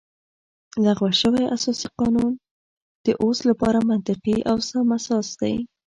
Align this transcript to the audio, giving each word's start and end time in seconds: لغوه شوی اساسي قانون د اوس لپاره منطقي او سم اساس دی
لغوه 0.85 1.11
شوی 1.21 1.43
اساسي 1.55 1.87
قانون 1.99 2.31
د 3.05 3.07
اوس 3.23 3.39
لپاره 3.49 3.79
منطقي 3.89 4.37
او 4.49 4.57
سم 4.69 4.87
اساس 4.97 5.27
دی 5.39 5.55